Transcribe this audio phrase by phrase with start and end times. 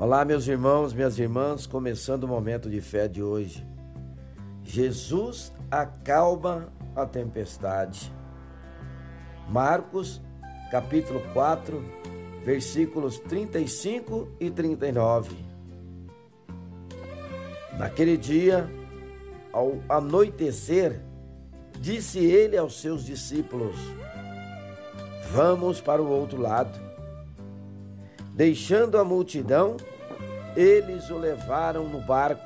[0.00, 3.66] Olá, meus irmãos, minhas irmãs, começando o momento de fé de hoje.
[4.62, 8.12] Jesus acalma a tempestade.
[9.48, 10.22] Marcos,
[10.70, 11.84] capítulo 4,
[12.44, 15.34] versículos 35 e 39.
[17.76, 18.70] Naquele dia,
[19.52, 21.00] ao anoitecer,
[21.80, 23.76] disse ele aos seus discípulos:
[25.32, 26.87] Vamos para o outro lado.
[28.38, 29.76] Deixando a multidão,
[30.54, 32.40] eles o levaram no barco,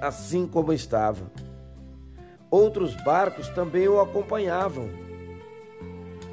[0.00, 1.30] assim como estava.
[2.50, 4.88] Outros barcos também o acompanhavam.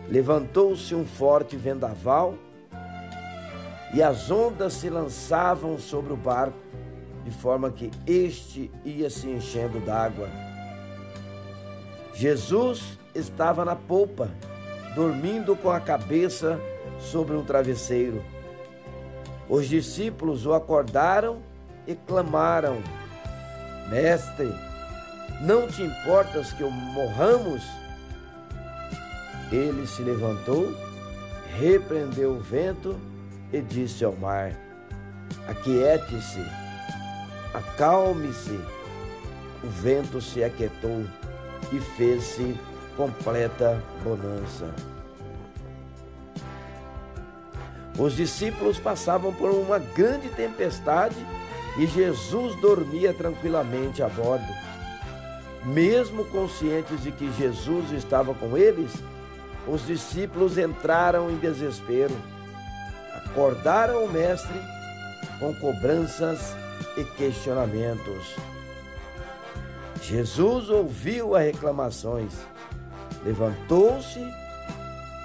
[0.08, 2.36] Levantou-se um forte vendaval
[3.94, 6.58] e as ondas se lançavam sobre o barco,
[7.26, 10.30] de forma que este ia se enchendo d'água.
[12.14, 14.32] Jesus estava na polpa,
[14.96, 16.58] dormindo com a cabeça
[16.98, 18.39] sobre um travesseiro.
[19.50, 21.42] Os discípulos o acordaram
[21.88, 22.78] e clamaram:
[23.90, 24.54] Mestre,
[25.42, 27.64] não te importas que morramos?
[29.52, 30.72] Ele se levantou,
[31.58, 32.96] repreendeu o vento
[33.52, 34.52] e disse ao mar:
[35.48, 36.46] Aquiete-se,
[37.54, 38.60] acalme-se.
[39.62, 41.04] O vento se aquietou
[41.74, 42.56] e fez-se
[42.96, 44.74] completa bonança.
[47.98, 51.16] Os discípulos passavam por uma grande tempestade
[51.78, 54.48] e Jesus dormia tranquilamente a bordo.
[55.66, 58.94] Mesmo conscientes de que Jesus estava com eles,
[59.68, 62.16] os discípulos entraram em desespero.
[63.14, 64.60] Acordaram o Mestre
[65.40, 66.56] com cobranças
[66.98, 68.36] e questionamentos.
[70.02, 72.34] Jesus ouviu as reclamações,
[73.24, 74.20] levantou-se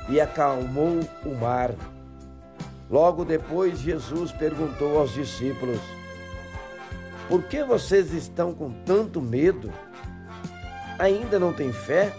[0.08, 1.70] e acalmou o mar
[2.94, 5.80] Logo depois, Jesus perguntou aos discípulos:
[7.28, 9.68] Por que vocês estão com tanto medo?
[10.96, 12.12] Ainda não têm fé?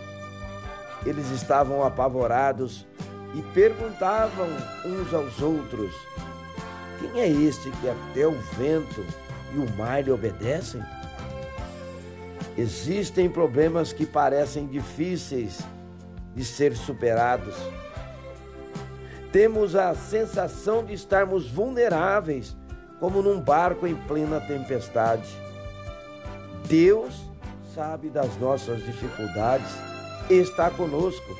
[1.06, 2.86] Eles estavam apavorados
[3.34, 4.50] e perguntavam
[4.86, 5.96] uns aos outros:
[7.00, 9.06] Quem é este que até o vento
[9.54, 10.84] e o mar lhe obedecem?
[12.58, 15.58] Existem problemas que parecem difíceis
[16.36, 17.56] de ser superados
[19.36, 22.56] temos a sensação de estarmos vulneráveis,
[23.02, 25.28] como num barco em plena tempestade.
[26.70, 27.14] Deus
[27.74, 29.70] sabe das nossas dificuldades
[30.30, 31.38] e está conosco,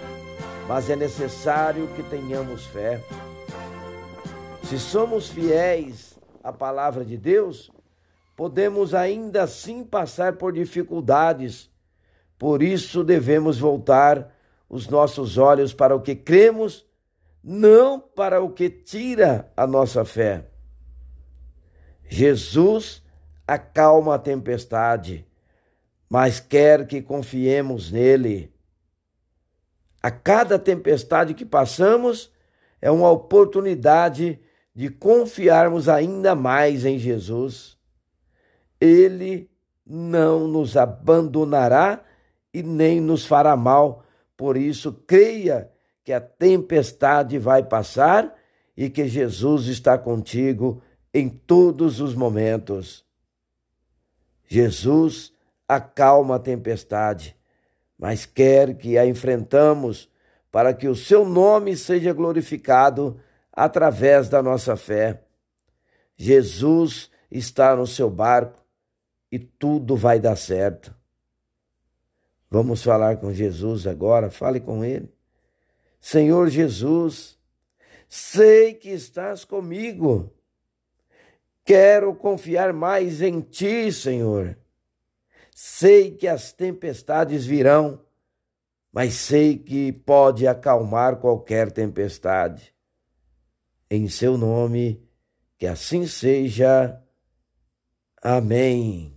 [0.68, 3.02] mas é necessário que tenhamos fé.
[4.64, 7.72] Se somos fiéis à palavra de Deus,
[8.36, 11.70] podemos ainda assim passar por dificuldades.
[12.38, 14.36] Por isso devemos voltar
[14.68, 16.86] os nossos olhos para o que cremos
[17.48, 20.48] não para o que tira a nossa fé.
[22.10, 23.04] Jesus
[23.46, 25.28] acalma a tempestade,
[26.10, 28.52] mas quer que confiemos nele.
[30.02, 32.32] A cada tempestade que passamos
[32.82, 34.40] é uma oportunidade
[34.74, 37.78] de confiarmos ainda mais em Jesus.
[38.82, 39.52] Ele
[39.86, 42.04] não nos abandonará
[42.52, 44.04] e nem nos fará mal,
[44.36, 45.75] por isso creia
[46.06, 48.32] que a tempestade vai passar
[48.78, 53.04] e que Jesus está contigo em todos os momentos.
[54.48, 55.34] Jesus
[55.68, 57.36] acalma a tempestade,
[57.98, 60.08] mas quer que a enfrentamos
[60.52, 63.20] para que o seu nome seja glorificado
[63.52, 65.24] através da nossa fé.
[66.16, 68.64] Jesus está no seu barco
[69.32, 70.94] e tudo vai dar certo.
[72.48, 75.15] Vamos falar com Jesus agora, fale com ele.
[76.06, 77.36] Senhor Jesus,
[78.08, 80.32] sei que estás comigo.
[81.64, 84.56] Quero confiar mais em ti, Senhor.
[85.56, 88.06] Sei que as tempestades virão,
[88.94, 92.72] mas sei que pode acalmar qualquer tempestade.
[93.90, 95.04] Em seu nome,
[95.58, 97.02] que assim seja.
[98.22, 99.15] Amém.